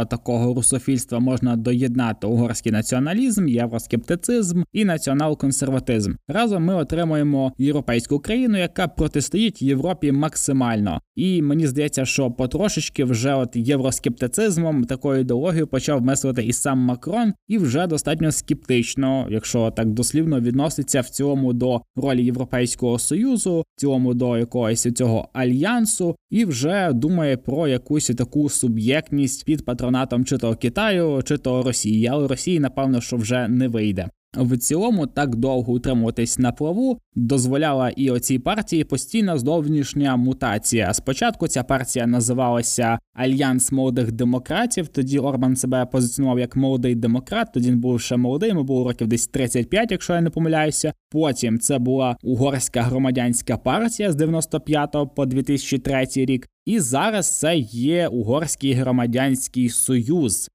такого 0.09 0.53
русофільства 0.53 1.19
можна 1.19 1.55
доєднати 1.55 2.27
угорський 2.27 2.71
націоналізм, 2.71 3.47
євроскептицизм 3.47 4.63
і 4.73 4.85
націонал-консерватизм. 4.85 6.15
Разом 6.27 6.63
ми 6.63 6.75
отримуємо 6.75 7.53
європейську 7.57 8.19
країну, 8.19 8.57
яка 8.57 8.87
протистоїть 8.87 9.61
Європі 9.61 10.11
максимально. 10.11 11.01
І 11.15 11.41
мені 11.41 11.67
здається, 11.67 12.05
що 12.05 12.31
потрошечки 12.31 13.03
вже 13.03 13.33
от 13.33 13.55
євроскептицизмом 13.55 14.83
такою 14.83 15.21
ідеологією 15.21 15.67
почав 15.67 16.01
мислити 16.01 16.43
і 16.43 16.53
сам 16.53 16.79
Макрон, 16.79 17.33
і 17.47 17.57
вже 17.57 17.87
достатньо 17.87 18.31
скептично, 18.31 19.27
якщо 19.29 19.71
так 19.71 19.89
дослівно 19.89 20.39
відноситься 20.39 21.01
в 21.01 21.09
цілому 21.09 21.53
до 21.53 21.81
ролі 21.95 22.25
Європейського 22.25 22.99
союзу, 22.99 23.63
в 23.75 23.79
цілому 23.79 24.13
до 24.13 24.37
якогось 24.37 24.93
цього 24.93 25.29
альянсу, 25.33 26.15
і 26.29 26.45
вже 26.45 26.91
думає 26.93 27.37
про 27.37 27.67
якусь 27.67 28.07
таку 28.07 28.49
суб'єктність 28.71 29.45
під 29.45 29.65
патронатом 29.65 30.25
чи 30.25 30.37
то 30.37 30.55
Китаю, 30.55 31.21
чи 31.25 31.37
то 31.37 31.63
Росії, 31.63 32.07
але 32.07 32.27
Росії, 32.27 32.59
напевно, 32.59 33.01
що 33.01 33.17
вже 33.17 33.47
не 33.47 33.67
вийде. 33.67 34.09
В 34.37 34.57
цілому 34.57 35.07
так 35.07 35.35
довго 35.35 35.73
утримуватись 35.73 36.39
на 36.39 36.51
плаву 36.51 36.99
дозволяла 37.15 37.89
і 37.89 38.09
оцій 38.09 38.39
партії 38.39 38.83
постійна 38.83 39.37
зовнішня 39.37 40.15
мутація. 40.15 40.93
Спочатку 40.93 41.47
ця 41.47 41.63
партія 41.63 42.07
називалася 42.07 42.99
Альянс 43.13 43.71
молодих 43.71 44.11
демократів. 44.11 44.87
Тоді 44.87 45.19
Орбан 45.19 45.55
себе 45.55 45.85
позиціонував 45.85 46.39
як 46.39 46.55
молодий 46.55 46.95
демократ. 46.95 47.47
Тоді 47.53 47.69
він 47.69 47.79
був 47.79 48.01
ще 48.01 48.17
молодий, 48.17 48.49
йому 48.49 48.63
було 48.63 48.87
років 48.87 49.07
десь 49.07 49.27
35, 49.27 49.91
якщо 49.91 50.13
я 50.13 50.21
не 50.21 50.29
помиляюся. 50.29 50.93
Потім 51.09 51.59
це 51.59 51.79
була 51.79 52.17
угорська 52.23 52.81
громадянська 52.81 53.57
партія 53.57 54.11
з 54.11 54.15
95 54.15 54.95
по 55.15 55.25
2003 55.25 56.07
рік. 56.15 56.47
І 56.65 56.79
зараз 56.79 57.39
це 57.39 57.57
є 57.57 58.07
угорський 58.07 58.73
громадянський 58.73 59.69
союз. 59.69 60.49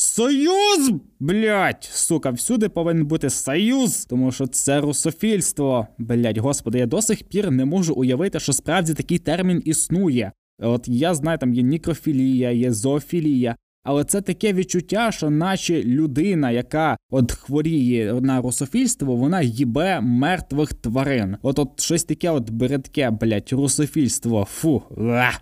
Союз! 0.00 0.92
Блять, 1.18 1.90
сука, 1.92 2.30
всюди 2.30 2.68
повинен 2.68 3.06
бути 3.06 3.30
союз, 3.30 4.04
тому 4.04 4.32
що 4.32 4.46
це 4.46 4.80
русофільство. 4.80 5.86
Блять, 5.98 6.38
господи, 6.38 6.78
я 6.78 6.86
до 6.86 7.02
сих 7.02 7.22
пір 7.22 7.50
не 7.50 7.64
можу 7.64 7.94
уявити, 7.94 8.40
що 8.40 8.52
справді 8.52 8.94
такий 8.94 9.18
термін 9.18 9.62
існує. 9.64 10.32
От 10.58 10.88
я 10.88 11.14
знаю, 11.14 11.38
там 11.38 11.54
є 11.54 11.62
нікрофілія, 11.62 12.50
є 12.50 12.72
зоофілія. 12.72 13.56
Але 13.84 14.04
це 14.04 14.20
таке 14.20 14.52
відчуття, 14.52 15.12
що 15.12 15.30
наче 15.30 15.82
людина, 15.82 16.50
яка 16.50 16.96
от 17.10 17.32
хворіє 17.32 18.14
на 18.20 18.40
русофільство, 18.40 19.16
вона 19.16 19.42
їбе 19.42 20.00
мертвих 20.00 20.74
тварин. 20.74 21.36
От 21.42 21.58
от 21.58 21.80
щось 21.80 22.04
таке, 22.04 22.30
от 22.30 22.50
бередке, 22.50 23.10
блять, 23.10 23.52
русофільство. 23.52 24.44
Фу. 24.44 24.82
Ла. 24.96 25.32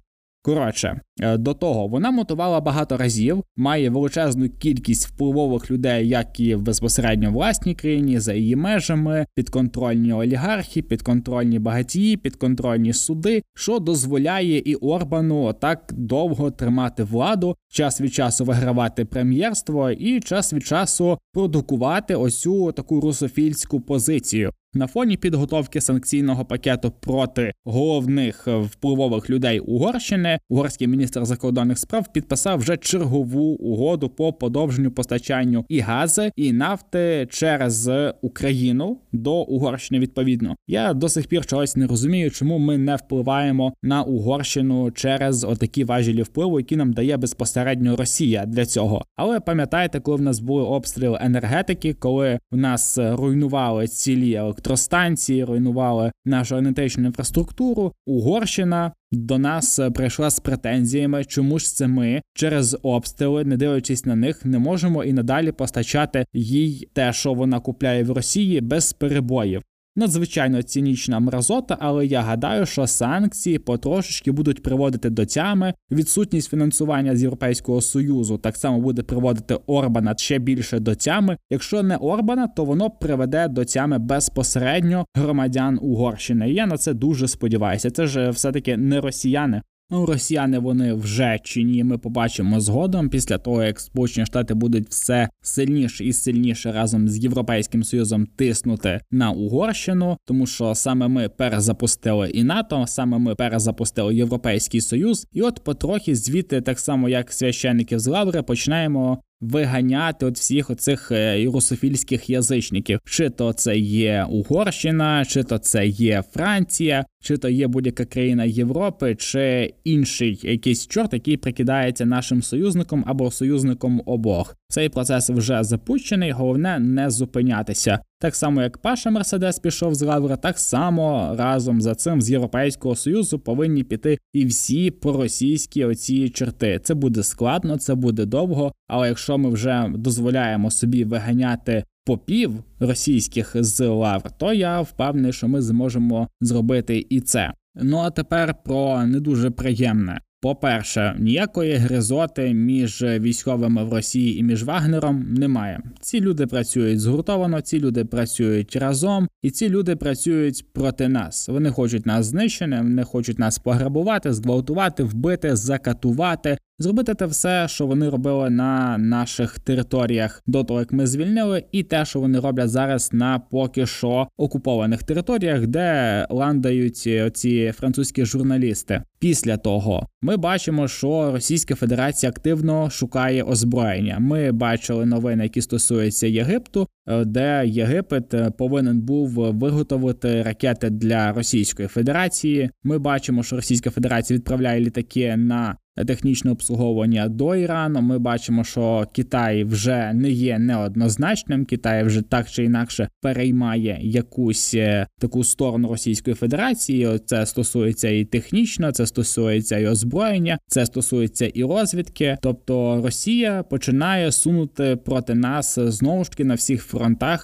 Коротше, 0.43 1.01
до 1.19 1.55
того 1.55 1.87
вона 1.87 2.11
мотувала 2.11 2.61
багато 2.61 2.97
разів, 2.97 3.43
має 3.57 3.91
величезну 3.91 4.49
кількість 4.49 5.07
впливових 5.07 5.71
людей, 5.71 6.09
як 6.09 6.41
і 6.41 6.55
в 6.55 6.63
безпосередньо 6.63 7.31
власній 7.31 7.75
країні, 7.75 8.21
за 8.21 8.35
її 8.35 8.57
межами, 8.57 9.27
підконтрольні 9.35 10.13
олігархи, 10.13 10.83
підконтрольні 10.83 11.59
багатії, 11.59 12.17
підконтрольні 12.17 12.93
суди, 12.93 13.43
що 13.55 13.79
дозволяє 13.79 14.59
і 14.59 14.75
Орбану 14.75 15.53
так 15.53 15.93
довго 15.97 16.51
тримати 16.51 17.03
владу, 17.03 17.57
час 17.69 18.01
від 18.01 18.15
часу 18.15 18.45
вигравати 18.45 19.05
прем'єрство 19.05 19.91
і 19.91 20.21
час 20.21 20.53
від 20.53 20.67
часу 20.67 21.19
продукувати 21.33 22.15
ось 22.15 22.41
цю 22.41 22.73
таку 22.73 23.01
русофільську 23.01 23.81
позицію. 23.81 24.53
На 24.77 24.87
фоні 24.87 25.17
підготовки 25.17 25.81
санкційного 25.81 26.45
пакету 26.45 26.93
проти 27.01 27.53
головних 27.65 28.47
впливових 28.47 29.31
людей 29.31 29.61
Угорщини 29.61 30.39
угорський 30.49 30.87
міністр 30.87 31.06
міністр 31.07 31.25
закордонних 31.25 31.79
справ 31.79 32.13
підписав 32.13 32.59
вже 32.59 32.77
чергову 32.77 33.43
угоду 33.43 34.09
по 34.09 34.33
подовженню 34.33 34.91
постачанню 34.91 35.65
і 35.69 35.81
гази, 35.81 36.33
і 36.37 36.53
нафти 36.53 37.29
через 37.31 37.91
Україну 38.23 38.99
до 39.13 39.33
Угорщини. 39.35 40.01
Відповідно, 40.01 40.57
я 40.67 40.95
до 40.95 41.09
сих 41.09 41.27
пір 41.27 41.47
чогось 41.47 41.77
не 41.77 41.87
розумію, 41.87 42.31
чому 42.31 42.59
ми 42.59 42.79
не 42.79 42.97
впливаємо 42.97 43.73
на 43.83 44.03
Угорщину 44.03 44.91
через 44.91 45.45
отакі 45.45 45.85
важелі 45.85 46.23
впливу, 46.23 46.61
які 46.61 46.77
нам 46.77 46.93
дає 46.93 47.17
безпосередньо 47.17 47.97
Росія 47.97 48.47
для 48.47 48.67
цього. 48.67 49.05
Але 49.17 49.41
пам'ятаєте, 49.41 50.01
коли 50.01 50.17
в 50.17 50.23
нас 50.23 50.41
були 50.41 50.63
обстріли 50.63 51.19
енергетики, 51.21 51.95
коли 51.95 52.39
в 52.51 52.57
нас 52.57 52.99
руйнували 52.99 53.87
цілі 53.87 54.35
електростанції, 54.35 55.45
руйнували 55.45 56.13
нашу 56.25 56.57
енергетичну 56.57 57.07
інфраструктуру, 57.07 57.93
Угорщина 58.07 58.93
до 59.13 59.39
нас 59.39 59.79
е, 59.79 59.91
прийшла 59.91 60.31
з 60.31 60.41
претензіями, 60.41 61.25
чому 61.25 61.59
ж 61.59 61.75
це 61.75 61.87
ми 61.89 62.23
через 62.35 62.77
обстріли, 62.83 63.45
не 63.45 63.57
дивлячись 63.57 64.07
на 64.07 64.17
них, 64.17 64.45
не 64.45 64.59
можемо 64.59 65.05
і 65.05 65.13
надалі 65.13 65.53
постачати 65.53 66.27
їй 66.33 66.89
те, 66.93 67.13
що 67.13 67.35
вона 67.35 67.61
купляє 67.61 68.05
в 68.05 68.11
Росії, 68.11 68.61
без 68.61 68.93
перебоїв. 68.93 69.63
Надзвичайно 69.99 70.63
цінічна 70.63 71.21
мразота, 71.21 71.77
але 71.81 72.07
я 72.07 72.21
гадаю, 72.21 72.67
що 72.67 72.87
санкції 72.87 73.59
потрошечки 73.59 74.33
будуть 74.33 74.63
приводити 74.63 75.11
до 75.11 75.27
тями. 75.27 75.75
Відсутність 75.91 76.51
фінансування 76.51 77.17
з 77.17 77.23
Європейського 77.23 77.81
союзу 77.81 78.39
так 78.39 78.57
само 78.57 78.81
буде 78.81 79.03
приводити 79.03 79.59
Орбана 79.67 80.15
ще 80.17 80.39
більше 80.39 80.81
до 80.81 80.95
тями. 80.95 81.37
Якщо 81.51 81.83
не 81.83 81.97
Орбана, 81.97 82.47
то 82.47 82.65
воно 82.65 82.91
приведе 82.91 83.49
до 83.49 83.65
тями 83.65 83.99
безпосередньо 83.99 85.07
громадян 85.15 85.79
Угорщини. 85.83 86.51
Я 86.51 86.67
на 86.67 86.77
це 86.77 86.95
дуже 86.95 87.29
сподіваюся. 87.29 87.91
Це 87.91 88.07
ж 88.07 88.31
все 88.31 88.53
таки 88.53 88.77
не 88.77 89.01
росіяни. 89.01 89.63
Ну, 89.91 90.07
росіяни 90.07 90.59
вони 90.59 90.93
вже 90.93 91.39
чи 91.45 91.63
ні, 91.63 91.85
ми 91.85 91.99
побачимо 91.99 92.61
згодом. 92.61 93.09
Після 93.09 93.39
того, 93.39 93.63
як 93.63 93.81
Сполучені 93.81 94.27
Штати 94.27 94.55
будуть 94.55 94.89
все 94.89 95.29
сильніше 95.43 96.05
і 96.05 96.13
сильніше 96.13 96.73
разом 96.73 97.09
з 97.09 97.19
Європейським 97.19 97.85
Союзом 97.85 98.27
тиснути 98.27 99.01
на 99.11 99.31
Угорщину, 99.31 100.17
тому 100.25 100.47
що 100.47 100.75
саме 100.75 101.09
ми 101.09 101.29
перезапустили 101.29 102.31
і 102.31 102.45
НАТО, 102.45 102.85
саме 102.87 103.19
ми 103.19 103.35
перезапустили 103.35 104.15
Європейський 104.15 104.81
Союз, 104.81 105.27
і 105.33 105.43
от 105.43 105.65
потрохи 105.65 106.15
звідти, 106.15 106.61
так 106.61 106.79
само 106.79 107.09
як 107.09 107.33
священників 107.33 107.99
з 107.99 108.07
Лаври, 108.07 108.43
починаємо 108.43 109.19
виганяти 109.41 110.27
от 110.27 110.37
всіх 110.37 110.71
оцих 110.71 111.13
е, 111.13 111.47
русофільських 111.47 112.31
язичників. 112.31 113.01
Чи 113.05 113.31
то 113.31 113.53
це 113.53 113.79
є 113.79 114.27
Угорщина, 114.31 115.25
чи 115.25 115.43
то 115.43 115.59
це 115.59 115.87
є 115.87 116.23
Франція, 116.33 117.05
чи 117.23 117.37
то 117.37 117.49
є 117.49 117.67
будь-яка 117.67 118.05
країна 118.05 118.45
Європи, 118.45 119.15
чи 119.15 119.75
інший 119.85 120.41
якийсь 120.43 120.87
чорт, 120.87 121.13
який 121.13 121.37
прикидається 121.37 122.07
нашим 122.07 122.43
союзником 122.43 123.05
або 123.07 123.31
союзником 123.31 124.03
обох. 124.07 124.57
Цей 124.69 124.89
процес 124.89 125.31
вже 125.31 125.65
запущений, 125.65 126.31
головне 126.31 126.79
не 126.79 127.11
зупинятися. 127.11 127.99
Так 128.21 128.35
само, 128.35 128.63
як 128.63 128.79
Паша 128.79 129.11
Мерседес 129.11 129.59
пішов 129.59 129.95
з 129.95 130.03
Лавра, 130.03 130.37
так 130.37 130.59
само 130.59 131.35
разом 131.39 131.81
за 131.81 131.95
цим 131.95 132.23
з 132.23 132.31
Європейського 132.31 132.97
союзу 132.97 133.39
повинні 133.39 133.85
піти 133.85 134.19
і 134.33 134.47
всі 134.47 134.91
проросійські 134.91 135.85
оці 135.85 136.29
черти. 136.29 136.81
Це 136.83 136.95
буде 136.95 137.23
складно, 137.23 137.77
це 137.77 137.95
буде 137.95 138.25
довго. 138.25 138.73
Але 138.89 139.09
якщо 139.09 139.39
ми 139.39 139.51
вже 139.51 139.93
дозволяємо 139.95 140.71
собі 140.71 141.05
виганяти 141.05 141.85
попів 142.07 142.53
російських 142.81 143.57
з 143.65 143.87
лавр, 143.87 144.31
то 144.31 144.53
я 144.53 144.81
впевнений, 144.81 145.33
що 145.33 145.49
ми 145.49 145.63
зможемо 145.63 146.29
зробити 146.41 147.07
і 147.11 147.21
це. 147.21 147.53
Ну 147.75 147.99
а 147.99 148.11
тепер 148.11 148.55
про 148.65 149.07
не 149.07 149.21
дуже 149.21 149.51
приємне. 149.51 150.21
По-перше, 150.47 151.17
ніякої 151.19 151.75
гризоти 151.75 152.55
між 152.55 153.03
військовими 153.03 153.85
в 153.85 153.93
Росії 153.93 154.39
і 154.39 154.43
між 154.43 154.65
Вагнером 154.65 155.35
немає. 155.35 155.81
Ці 156.01 156.21
люди 156.21 156.47
працюють 156.47 157.01
згуртовано, 157.01 157.61
ці 157.61 157.81
люди 157.81 158.05
працюють 158.05 158.77
разом, 158.77 159.29
і 159.43 159.51
ці 159.51 159.69
люди 159.69 159.97
працюють 159.97 160.73
проти 160.73 161.09
нас. 161.09 161.49
Вони 161.49 161.71
хочуть 161.71 162.07
нас 162.07 162.27
знищити, 162.27 162.77
вони 162.77 163.05
хочуть 163.05 163.39
нас 163.39 163.59
пограбувати, 163.59 164.33
зґвалтувати, 164.33 165.03
вбити, 165.03 165.57
закатувати, 165.57 166.59
зробити 166.79 167.15
те 167.15 167.27
все, 167.27 167.69
що 167.69 167.87
вони 167.87 168.09
робили 168.09 168.51
на 168.51 168.99
наших 168.99 169.59
територіях 169.59 170.43
до 170.47 170.65
того, 170.65 170.81
як 170.81 170.93
ми 170.93 171.07
звільнили, 171.07 171.65
і 171.73 171.83
те, 171.83 172.05
що 172.05 172.21
вони 172.21 172.41
роблять 172.41 172.71
зараз 172.71 173.13
на 173.13 173.39
поки 173.39 173.87
що 173.87 174.29
окупованих 174.37 175.03
територіях, 175.03 175.67
де 175.67 176.27
ландають 176.31 176.97
ці 177.37 177.73
французькі 177.77 178.25
журналісти. 178.25 179.03
Після 179.19 179.57
того 179.57 180.07
ми 180.23 180.37
бачимо, 180.37 180.89
що 180.89 181.33
Російська 181.33 181.75
Федерація 181.75 182.31
активно 182.31 182.91
шукає 182.91 183.43
озброєння. 183.43 184.19
Ми 184.19 184.53
бачили 184.53 185.07
новини, 185.07 185.43
які 185.43 185.63
стосуються 185.63 186.27
Єгипту, 186.27 186.83
е, 186.83 186.87
де 187.07 187.63
Єгипет 187.67 188.35
е, 188.35 188.51
повинен 188.51 189.01
був 189.01 189.29
виготовити 189.31 190.43
ракети 190.43 190.91
для 190.91 191.33
Російської 191.33 191.89
Федерації. 191.89 192.71
Ми 192.85 192.99
бачимо, 192.99 193.43
що 193.43 193.57
Російська 193.57 193.91
Федерація 193.91 194.37
відправляє 194.39 194.81
літаки 194.81 195.37
на 195.37 195.77
технічне 196.05 196.51
обслуговування 196.51 197.29
до 197.29 197.57
Ірану. 197.57 198.01
Ми 198.03 198.19
бачимо, 198.19 198.65
що 198.65 199.07
Китай 199.13 199.65
вже 199.65 200.13
не 200.15 200.31
є 200.31 200.59
неоднозначним. 200.59 201.65
Китай 201.65 202.05
вже 202.05 202.23
так 202.23 202.51
чи 202.51 202.65
інакше 202.65 203.09
переймає 203.23 203.99
якусь 204.03 204.75
е, 204.75 205.07
таку 205.21 205.45
сторону 205.45 205.89
Російської 205.89 206.37
Федерації. 206.37 207.19
Це 207.27 207.47
стосується 207.47 208.09
і 208.09 208.25
технічно, 208.25 208.93
це 208.93 209.07
стосується 209.07 209.79
і 209.79 209.87
озброєння, 209.87 210.59
це 210.67 210.87
стосується 210.87 211.47
і 211.47 211.65
розвідки. 211.65 212.37
Тобто 212.43 213.01
Росія 213.05 213.63
починає 213.63 214.33
сунути 214.33 214.97
проти 214.97 215.35
нас 215.35 215.79
знову 215.79 216.25
ж 216.25 216.31
таки 216.31 216.45
на 216.45 216.55
всіх 216.55 216.83
фронтах. 216.83 216.96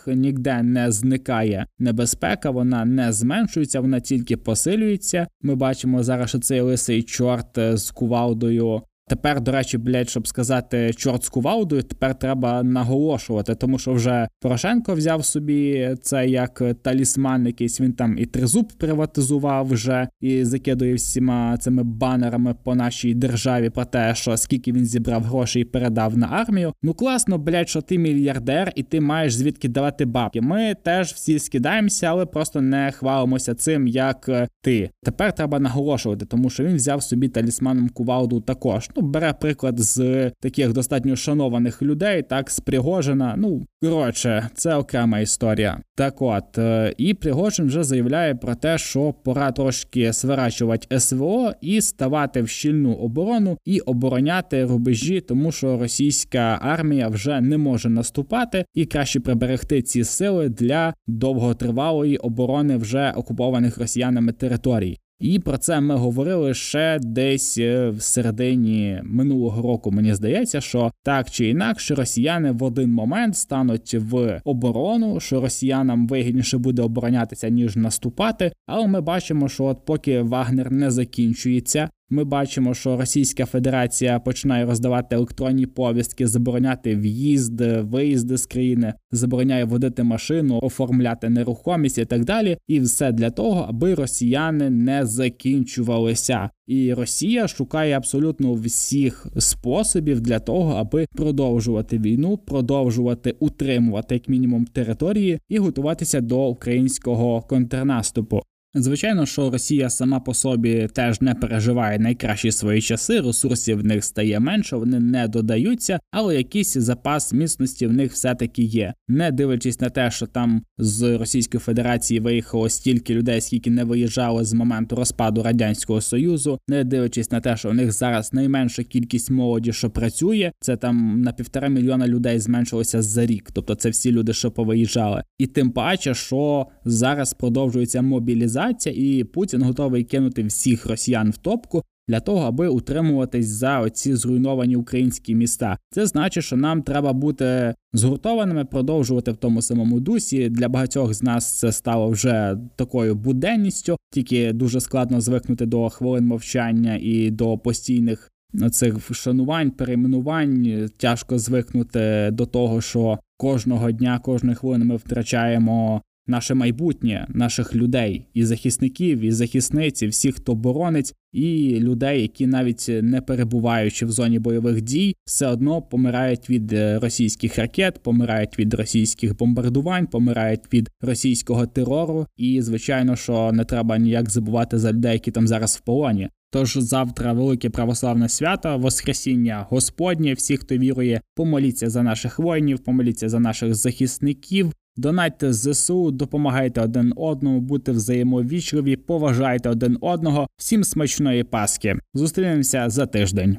Ніде 0.06 0.62
не 0.62 0.92
зникає 0.92 1.66
небезпека, 1.78 2.50
вона 2.50 2.84
не 2.84 3.12
зменшується, 3.12 3.80
вона 3.80 4.00
тільки 4.00 4.36
посилюється. 4.36 5.26
Ми 5.42 5.54
бачимо 5.54 6.02
зараз, 6.02 6.28
що 6.28 6.38
цей 6.38 6.60
лисий 6.60 7.02
чорт 7.02 7.58
з 7.74 7.90
кувалдою 7.90 8.82
Тепер, 9.08 9.40
до 9.40 9.52
речі, 9.52 9.78
блядь, 9.78 10.10
щоб 10.10 10.28
сказати 10.28 10.92
чорт 10.96 11.24
з 11.24 11.28
кувалдою, 11.28 11.82
тепер 11.82 12.14
треба 12.14 12.62
наголошувати, 12.62 13.54
тому 13.54 13.78
що 13.78 13.92
вже 13.92 14.28
Порошенко 14.40 14.94
взяв 14.94 15.24
собі 15.24 15.90
це 16.02 16.28
як 16.28 16.62
талісман, 16.82 17.46
якийсь 17.46 17.80
він 17.80 17.92
там 17.92 18.18
і 18.18 18.26
тризуб 18.26 18.72
приватизував 18.72 19.66
вже 19.66 20.08
і 20.20 20.44
закидує 20.44 20.94
всіма 20.94 21.58
цими 21.58 21.82
банерами 21.82 22.54
по 22.64 22.74
нашій 22.74 23.14
державі 23.14 23.70
про 23.70 23.84
те, 23.84 24.14
що 24.14 24.36
скільки 24.36 24.72
він 24.72 24.86
зібрав 24.86 25.22
грошей 25.22 25.62
і 25.62 25.64
передав 25.64 26.18
на 26.18 26.26
армію. 26.26 26.72
Ну 26.82 26.94
класно, 26.94 27.38
блядь, 27.38 27.68
що 27.68 27.80
ти 27.80 27.98
мільярдер, 27.98 28.72
і 28.74 28.82
ти 28.82 29.00
маєш 29.00 29.34
звідки 29.34 29.68
давати 29.68 30.04
бабки. 30.04 30.40
Ми 30.40 30.74
теж 30.82 31.12
всі 31.12 31.38
скидаємося, 31.38 32.06
але 32.06 32.26
просто 32.26 32.60
не 32.60 32.92
хвалимося 32.92 33.54
цим, 33.54 33.86
як 33.86 34.30
ти. 34.62 34.90
Тепер 35.02 35.34
треба 35.34 35.58
наголошувати, 35.58 36.26
тому 36.26 36.50
що 36.50 36.64
він 36.64 36.76
взяв 36.76 37.02
собі 37.02 37.28
талісманом 37.28 37.88
кувалду 37.88 38.40
також. 38.40 38.90
Ну 38.96 39.01
бере 39.02 39.32
приклад 39.32 39.80
з 39.80 40.30
таких 40.40 40.72
достатньо 40.72 41.16
шанованих 41.16 41.82
людей, 41.82 42.22
так 42.22 42.50
з 42.50 42.60
Пригожина. 42.60 43.34
Ну 43.38 43.66
коротше, 43.82 44.48
це 44.54 44.74
окрема 44.74 45.20
історія. 45.20 45.80
Так 45.94 46.22
от 46.22 46.58
е, 46.58 46.94
і 46.98 47.14
Пригожин 47.14 47.66
вже 47.66 47.84
заявляє 47.84 48.34
про 48.34 48.54
те, 48.54 48.78
що 48.78 49.14
пора 49.24 49.52
трошки 49.52 50.12
сворачувати 50.12 51.00
СВО 51.00 51.52
і 51.60 51.80
ставати 51.80 52.42
в 52.42 52.48
щільну 52.48 52.92
оборону 52.92 53.58
і 53.64 53.80
обороняти 53.80 54.64
рубежі, 54.64 55.20
тому 55.20 55.52
що 55.52 55.78
російська 55.78 56.58
армія 56.62 57.08
вже 57.08 57.40
не 57.40 57.58
може 57.58 57.88
наступати, 57.88 58.64
і 58.74 58.86
краще 58.86 59.20
приберегти 59.20 59.82
ці 59.82 60.04
сили 60.04 60.48
для 60.48 60.94
довготривалої 61.06 62.16
оборони 62.16 62.76
вже 62.76 63.12
окупованих 63.16 63.78
росіянами 63.78 64.32
територій. 64.32 64.98
І 65.22 65.38
про 65.38 65.58
це 65.58 65.80
ми 65.80 65.94
говорили 65.94 66.54
ще 66.54 66.98
десь 67.02 67.58
е, 67.58 67.90
в 67.90 68.02
середині 68.02 69.00
минулого 69.04 69.62
року. 69.62 69.90
Мені 69.90 70.14
здається, 70.14 70.60
що 70.60 70.92
так 71.02 71.30
чи 71.30 71.48
інакше 71.48 71.94
росіяни 71.94 72.50
в 72.50 72.62
один 72.62 72.92
момент 72.92 73.36
стануть 73.36 73.94
в 73.94 74.40
оборону, 74.44 75.20
що 75.20 75.40
росіянам 75.40 76.06
вигідніше 76.06 76.58
буде 76.58 76.82
оборонятися 76.82 77.48
ніж 77.48 77.76
наступати. 77.76 78.52
Але 78.66 78.86
ми 78.86 79.00
бачимо, 79.00 79.48
що 79.48 79.64
от 79.64 79.84
поки 79.84 80.22
Вагнер 80.22 80.72
не 80.72 80.90
закінчується, 80.90 81.90
ми 82.12 82.24
бачимо, 82.24 82.74
що 82.74 82.96
Російська 82.96 83.46
Федерація 83.46 84.20
починає 84.20 84.66
роздавати 84.66 85.16
електронні 85.16 85.66
повістки, 85.66 86.26
забороняти 86.26 86.96
в'їзд, 86.96 87.60
виїзди 87.60 88.36
з 88.36 88.46
країни, 88.46 88.94
забороняє 89.10 89.64
водити 89.64 90.02
машину, 90.02 90.58
оформляти 90.62 91.28
нерухомість 91.28 91.98
і 91.98 92.04
так 92.04 92.24
далі. 92.24 92.56
І 92.68 92.80
все 92.80 93.12
для 93.12 93.30
того, 93.30 93.66
аби 93.68 93.94
росіяни 93.94 94.70
не 94.70 95.06
закінчувалися. 95.06 96.50
І 96.66 96.94
Росія 96.94 97.48
шукає 97.48 97.96
абсолютно 97.96 98.54
всіх 98.54 99.26
способів 99.38 100.20
для 100.20 100.38
того, 100.38 100.72
аби 100.72 101.06
продовжувати 101.16 101.98
війну, 101.98 102.36
продовжувати 102.36 103.36
утримувати 103.40 104.14
як 104.14 104.28
мінімум 104.28 104.64
території 104.64 105.38
і 105.48 105.58
готуватися 105.58 106.20
до 106.20 106.48
українського 106.48 107.40
контрнаступу. 107.40 108.42
Звичайно, 108.74 109.26
що 109.26 109.50
Росія 109.50 109.90
сама 109.90 110.20
по 110.20 110.34
собі 110.34 110.88
теж 110.92 111.20
не 111.20 111.34
переживає 111.34 111.98
найкращі 111.98 112.52
свої 112.52 112.80
часи, 112.80 113.20
ресурсів 113.20 113.78
в 113.78 113.84
них 113.84 114.04
стає 114.04 114.40
менше, 114.40 114.76
вони 114.76 115.00
не 115.00 115.28
додаються, 115.28 116.00
але 116.10 116.36
якийсь 116.36 116.72
запас 116.72 117.32
міцності 117.32 117.86
в 117.86 117.92
них 117.92 118.12
все-таки 118.12 118.62
є, 118.62 118.94
не 119.08 119.30
дивлячись 119.30 119.80
на 119.80 119.90
те, 119.90 120.10
що 120.10 120.26
там 120.26 120.62
з 120.78 121.18
Російської 121.18 121.60
Федерації 121.60 122.20
виїхало 122.20 122.68
стільки 122.68 123.14
людей, 123.14 123.40
скільки 123.40 123.70
не 123.70 123.84
виїжджали 123.84 124.44
з 124.44 124.52
моменту 124.52 124.96
розпаду 124.96 125.42
радянського 125.42 126.00
союзу, 126.00 126.58
не 126.68 126.84
дивлячись 126.84 127.30
на 127.30 127.40
те, 127.40 127.56
що 127.56 127.70
у 127.70 127.72
них 127.72 127.92
зараз 127.92 128.32
найменша 128.32 128.82
кількість 128.82 129.30
молоді, 129.30 129.72
що 129.72 129.90
працює, 129.90 130.52
це 130.60 130.76
там 130.76 131.20
на 131.20 131.32
півтора 131.32 131.68
мільйона 131.68 132.08
людей 132.08 132.38
зменшилося 132.38 133.02
за 133.02 133.26
рік, 133.26 133.50
тобто 133.52 133.74
це 133.74 133.90
всі 133.90 134.12
люди, 134.12 134.32
що 134.32 134.50
повиїжджали, 134.50 135.22
і 135.38 135.46
тим 135.46 135.70
паче, 135.70 136.14
що 136.14 136.66
зараз 136.84 137.34
продовжується 137.34 138.02
мобілізація, 138.02 138.61
і 138.90 139.24
Путін 139.24 139.62
готовий 139.62 140.04
кинути 140.04 140.42
всіх 140.42 140.86
росіян 140.86 141.30
в 141.30 141.36
топку. 141.36 141.82
Для 142.08 142.20
того 142.20 142.46
аби 142.46 142.68
утримуватись 142.68 143.46
за 143.46 143.80
оці 143.80 144.14
зруйновані 144.14 144.76
українські 144.76 145.34
міста, 145.34 145.78
це 145.90 146.06
значить, 146.06 146.44
що 146.44 146.56
нам 146.56 146.82
треба 146.82 147.12
бути 147.12 147.74
згуртованими, 147.92 148.64
продовжувати 148.64 149.30
в 149.32 149.36
тому 149.36 149.62
самому 149.62 150.00
дусі. 150.00 150.48
Для 150.48 150.68
багатьох 150.68 151.14
з 151.14 151.22
нас 151.22 151.58
це 151.58 151.72
стало 151.72 152.10
вже 152.10 152.58
такою 152.76 153.14
буденністю, 153.14 153.96
тільки 154.10 154.52
дуже 154.52 154.80
складно 154.80 155.20
звикнути 155.20 155.66
до 155.66 155.88
хвилин 155.88 156.26
мовчання 156.26 156.98
і 157.02 157.30
до 157.30 157.58
постійних 157.58 158.30
цих 158.70 158.98
вшанувань, 158.98 159.70
перейменувань. 159.70 160.88
Тяжко 160.96 161.38
звикнути 161.38 162.30
до 162.32 162.46
того, 162.46 162.80
що 162.80 163.18
кожного 163.36 163.90
дня, 163.90 164.18
кожної 164.18 164.56
хвилини 164.56 164.84
ми 164.84 164.96
втрачаємо 164.96 166.02
наше 166.26 166.54
майбутнє, 166.54 167.26
наших 167.28 167.74
людей, 167.74 168.26
і 168.34 168.44
захисників, 168.44 169.20
і 169.20 169.32
захисниць, 169.32 170.02
і 170.02 170.06
всіх, 170.06 170.34
хто 170.34 170.54
боронить, 170.54 171.14
і 171.32 171.78
людей, 171.80 172.22
які 172.22 172.46
навіть 172.46 172.90
не 173.02 173.20
перебуваючи 173.20 174.06
в 174.06 174.12
зоні 174.12 174.38
бойових 174.38 174.82
дій, 174.82 175.14
все 175.24 175.46
одно 175.46 175.82
помирають 175.82 176.50
від 176.50 176.72
е, 176.72 176.98
російських 176.98 177.58
ракет, 177.58 178.02
помирають 178.02 178.58
від 178.58 178.74
російських 178.74 179.36
бомбардувань, 179.36 180.06
помирають 180.06 180.74
від 180.74 180.90
російського 181.00 181.66
терору. 181.66 182.26
І 182.36 182.62
звичайно, 182.62 183.16
що 183.16 183.52
не 183.52 183.64
треба 183.64 183.98
ніяк 183.98 184.30
забувати 184.30 184.78
за 184.78 184.92
людей, 184.92 185.12
які 185.12 185.30
там 185.30 185.48
зараз 185.48 185.76
в 185.76 185.80
полоні. 185.80 186.28
Тож 186.50 186.76
завтра 186.76 187.32
велике 187.32 187.70
православне 187.70 188.28
свято, 188.28 188.78
Воскресіння 188.78 189.66
Господнє. 189.70 190.34
Всі, 190.34 190.56
хто 190.56 190.76
вірує, 190.76 191.20
помоліться 191.34 191.90
за 191.90 192.02
наших 192.02 192.38
воїнів, 192.38 192.78
помоліться 192.78 193.28
за 193.28 193.38
наших 193.38 193.74
захисників. 193.74 194.72
Донайте 194.96 195.52
ЗСУ, 195.52 196.10
допомагайте 196.10 196.80
один 196.80 197.12
одному, 197.16 197.60
будьте 197.60 197.92
взаємовічливі, 197.92 198.96
поважайте 198.96 199.68
один 199.68 199.98
одного. 200.00 200.46
Всім 200.56 200.84
смачної 200.84 201.44
паски. 201.44 201.96
Зустрінемося 202.14 202.90
за 202.90 203.06
тиждень. 203.06 203.58